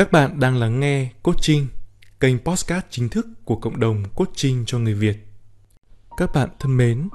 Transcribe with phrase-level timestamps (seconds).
[0.00, 1.66] Các bạn đang lắng nghe Coaching,
[2.20, 5.16] kênh podcast chính thức của cộng đồng coaching cho người Việt.
[6.16, 7.08] Các bạn thân mến,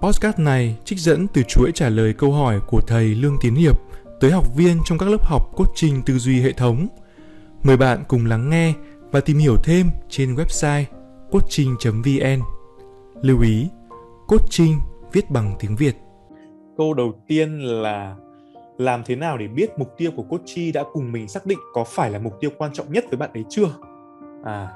[0.00, 3.76] podcast này trích dẫn từ chuỗi trả lời câu hỏi của thầy Lương Tiến Hiệp
[4.20, 6.86] tới học viên trong các lớp học coaching tư duy hệ thống.
[7.62, 8.74] Mời bạn cùng lắng nghe
[9.10, 10.84] và tìm hiểu thêm trên website
[11.30, 12.42] coaching.vn.
[13.22, 13.68] Lưu ý,
[14.28, 14.78] coaching
[15.12, 15.96] viết bằng tiếng Việt.
[16.76, 18.16] Câu đầu tiên là
[18.82, 21.84] làm thế nào để biết mục tiêu của coach đã cùng mình xác định có
[21.84, 23.68] phải là mục tiêu quan trọng nhất với bạn ấy chưa?
[24.44, 24.68] À,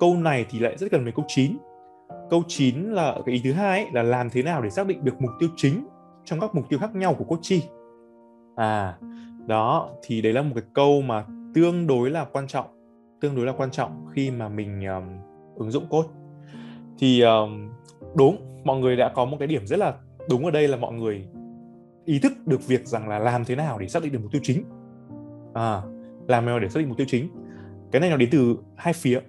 [0.00, 1.56] câu này thì lại rất cần về câu 9.
[2.30, 5.20] Câu 9 là cái ý thứ hai là làm thế nào để xác định được
[5.20, 5.86] mục tiêu chính
[6.24, 7.62] trong các mục tiêu khác nhau của coach.
[8.56, 8.98] À,
[9.46, 11.24] đó thì đấy là một cái câu mà
[11.54, 12.66] tương đối là quan trọng,
[13.20, 15.04] tương đối là quan trọng khi mà mình um,
[15.56, 16.08] ứng dụng code.
[16.98, 17.70] Thì um,
[18.14, 19.94] đúng, mọi người đã có một cái điểm rất là
[20.28, 21.26] đúng ở đây là mọi người
[22.04, 24.40] ý thức được việc rằng là làm thế nào để xác định được mục tiêu
[24.44, 24.64] chính.
[25.54, 25.82] À
[26.28, 27.28] làm nào để xác định mục tiêu chính?
[27.92, 29.20] Cái này nó đến từ hai phía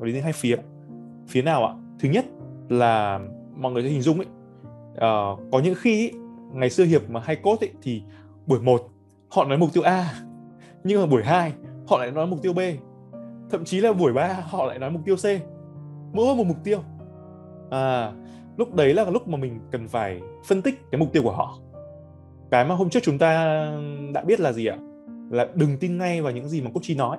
[0.00, 0.56] nó đến từ hai phía.
[1.28, 1.74] Phía nào ạ?
[1.98, 2.24] Thứ nhất
[2.68, 3.20] là
[3.56, 4.26] mọi người sẽ hình dung ấy
[4.92, 6.12] uh, có những khi ấy,
[6.52, 8.02] ngày xưa hiệp mà hay cốt ấy thì
[8.46, 8.80] buổi 1
[9.30, 10.14] họ nói mục tiêu A
[10.84, 11.52] nhưng mà buổi 2
[11.88, 12.58] họ lại nói mục tiêu B.
[13.50, 15.24] Thậm chí là buổi 3 họ lại nói mục tiêu C.
[16.12, 16.78] Mỗi một mục tiêu.
[17.70, 18.12] À
[18.56, 21.58] lúc đấy là lúc mà mình cần phải phân tích cái mục tiêu của họ
[22.52, 23.64] cái mà hôm trước chúng ta
[24.12, 24.76] đã biết là gì ạ?
[25.30, 27.18] Là đừng tin ngay vào những gì mà coach nói.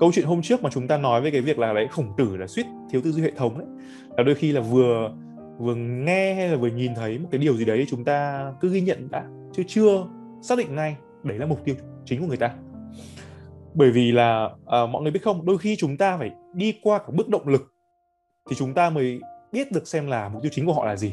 [0.00, 2.36] Câu chuyện hôm trước mà chúng ta nói về cái việc là đấy khổng tử
[2.36, 3.66] là suýt thiếu tư duy hệ thống đấy
[4.16, 5.12] là đôi khi là vừa
[5.58, 8.70] vừa nghe hay là vừa nhìn thấy một cái điều gì đấy chúng ta cứ
[8.70, 10.06] ghi nhận đã chứ chưa
[10.42, 12.54] xác định ngay đấy là mục tiêu chính của người ta.
[13.74, 16.98] Bởi vì là à, mọi người biết không đôi khi chúng ta phải đi qua
[16.98, 17.72] cả bước động lực
[18.50, 19.20] thì chúng ta mới
[19.52, 21.12] biết được xem là mục tiêu chính của họ là gì.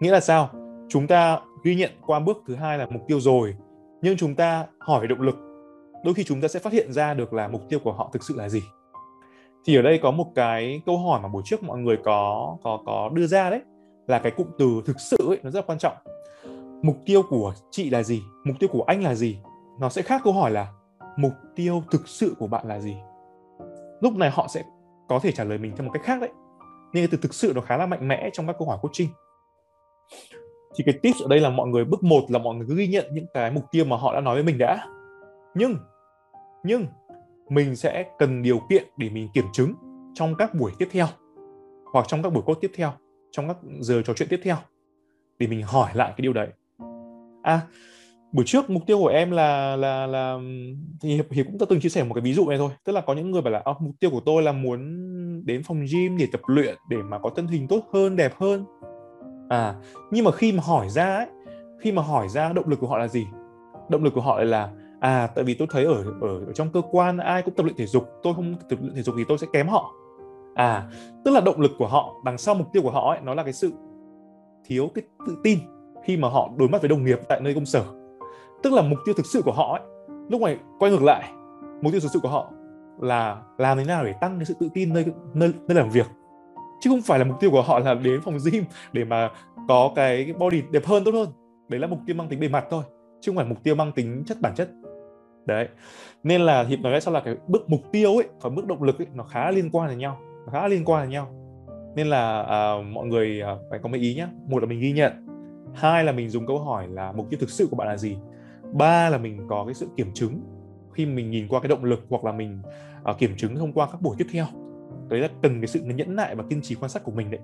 [0.00, 0.50] Nghĩa là sao?
[0.88, 3.54] Chúng ta ghi nhận qua bước thứ hai là mục tiêu rồi,
[4.02, 5.36] nhưng chúng ta hỏi động lực.
[6.04, 8.22] Đôi khi chúng ta sẽ phát hiện ra được là mục tiêu của họ thực
[8.22, 8.62] sự là gì.
[9.64, 12.82] Thì ở đây có một cái câu hỏi mà buổi trước mọi người có có
[12.86, 13.60] có đưa ra đấy,
[14.06, 15.96] là cái cụm từ thực sự ấy, nó rất là quan trọng.
[16.82, 18.22] Mục tiêu của chị là gì?
[18.44, 19.38] Mục tiêu của anh là gì?
[19.80, 20.72] Nó sẽ khác câu hỏi là,
[21.16, 22.96] mục tiêu thực sự của bạn là gì?
[24.00, 24.62] Lúc này họ sẽ
[25.08, 26.30] có thể trả lời mình theo một cách khác đấy.
[26.92, 29.08] Nên từ thực sự nó khá là mạnh mẽ trong các câu hỏi coaching
[30.76, 32.88] thì cái tips ở đây là mọi người bước một là mọi người cứ ghi
[32.88, 34.86] nhận những cái mục tiêu mà họ đã nói với mình đã.
[35.54, 35.76] Nhưng
[36.64, 36.86] nhưng
[37.48, 39.74] mình sẽ cần điều kiện để mình kiểm chứng
[40.14, 41.06] trong các buổi tiếp theo
[41.92, 42.92] hoặc trong các buổi cốt tiếp theo
[43.30, 44.56] trong các giờ trò chuyện tiếp theo
[45.38, 46.48] để mình hỏi lại cái điều đấy.
[47.42, 47.60] À
[48.32, 50.38] buổi trước mục tiêu của em là là là
[51.00, 52.92] thì hiệp, hiệp cũng đã từng chia sẻ một cái ví dụ này thôi tức
[52.92, 54.80] là có những người bảo là mục tiêu của tôi là muốn
[55.46, 58.64] đến phòng gym để tập luyện để mà có thân hình tốt hơn đẹp hơn
[59.48, 59.74] à
[60.10, 61.26] nhưng mà khi mà hỏi ra ấy
[61.80, 63.26] khi mà hỏi ra động lực của họ là gì?
[63.88, 64.70] Động lực của họ lại là
[65.00, 67.76] à tại vì tôi thấy ở ở, ở trong cơ quan ai cũng tập luyện
[67.76, 69.92] thể dục tôi không tập luyện thể dục thì tôi sẽ kém họ.
[70.54, 70.88] À
[71.24, 73.42] tức là động lực của họ đằng sau mục tiêu của họ ấy nó là
[73.42, 73.72] cái sự
[74.64, 75.58] thiếu cái tự tin
[76.04, 77.84] khi mà họ đối mặt với đồng nghiệp tại nơi công sở.
[78.62, 79.82] Tức là mục tiêu thực sự của họ ấy
[80.28, 81.30] lúc này quay ngược lại
[81.82, 82.52] mục tiêu thực sự của họ
[83.00, 86.06] là làm thế nào để tăng cái sự tự tin nơi nơi nơi làm việc
[86.80, 89.30] chứ không phải là mục tiêu của họ là đến phòng gym để mà
[89.68, 91.28] có cái body đẹp hơn tốt hơn.
[91.68, 92.82] Đấy là mục tiêu mang tính bề mặt thôi
[93.20, 94.70] chứ không phải mục tiêu mang tính chất bản chất.
[95.46, 95.68] Đấy.
[96.22, 98.98] Nên là hiệp nói sau là cái bước mục tiêu ấy và bước động lực
[98.98, 101.28] ấy nó khá liên quan đến nhau nó khá liên quan đến nhau.
[101.96, 104.92] Nên là à, mọi người à, phải có mấy ý nhé một là mình ghi
[104.92, 105.12] nhận
[105.74, 108.16] hai là mình dùng câu hỏi là mục tiêu thực sự của bạn là gì?
[108.72, 110.40] Ba là mình có cái sự kiểm chứng
[110.92, 112.62] khi mình nhìn qua cái động lực hoặc là mình
[113.04, 114.46] à, kiểm chứng thông qua các buổi tiếp theo
[115.08, 117.40] đấy là cần cái sự nhẫn nại và kiên trì quan sát của mình đấy.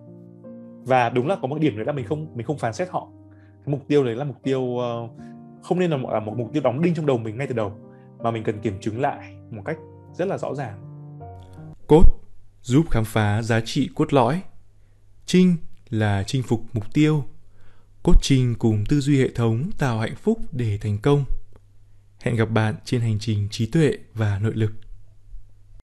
[0.84, 3.08] Và đúng là có một điểm nữa là mình không mình không phán xét họ.
[3.64, 5.10] Cái mục tiêu đấy là mục tiêu uh,
[5.62, 7.54] không nên là một, là một mục tiêu đóng đinh trong đầu mình ngay từ
[7.54, 7.72] đầu
[8.18, 9.78] mà mình cần kiểm chứng lại một cách
[10.14, 10.78] rất là rõ ràng.
[11.86, 12.02] Cốt
[12.62, 14.42] giúp khám phá giá trị cốt lõi.
[15.26, 15.56] Trinh
[15.90, 17.24] là chinh phục mục tiêu.
[18.02, 21.24] Cốt trình cùng tư duy hệ thống tạo hạnh phúc để thành công.
[22.22, 24.72] Hẹn gặp bạn trên hành trình trí tuệ và nội lực.